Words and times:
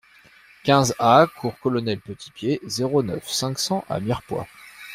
quinze 0.63 0.95
A 0.97 1.27
cours 1.27 1.53
Colonel 1.61 1.99
Petitpied, 1.99 2.59
zéro 2.67 3.03
neuf, 3.03 3.29
cinq 3.29 3.59
cents 3.59 3.85
à 3.87 3.99
Mirepoix 3.99 4.47